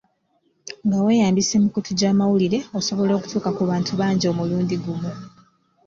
Nga 0.85 0.97
weeyambisa 1.05 1.53
emikutu 1.59 1.89
gy'amawulire, 1.99 2.59
osobola 2.79 3.11
okutuuka 3.15 3.49
ku 3.57 3.63
bantu 3.71 3.91
bangi 3.99 4.25
omulundi 4.31 4.75
gumu. 4.83 5.11